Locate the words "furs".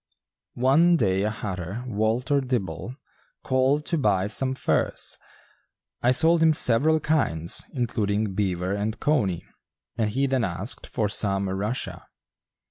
4.55-5.19